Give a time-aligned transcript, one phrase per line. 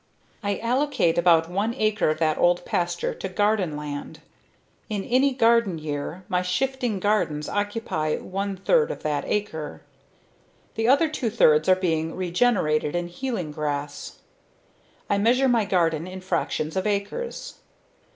[0.41, 4.19] I allocate about one acre of that old pasture to garden land.
[4.89, 9.83] In any given year my shifting gardens occupy one third of that acre.
[10.73, 14.21] The other two thirds are being regenerated in healing grass.
[15.07, 17.59] I measure my garden in fractions of acres.